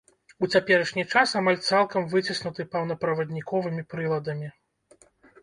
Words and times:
У 0.45 0.47
цяперашні 0.55 1.03
час 1.13 1.33
амаль 1.41 1.59
цалкам 1.67 2.07
выціснуты 2.15 2.67
паўправадніковымі 2.73 3.87
прыладамі. 3.93 4.47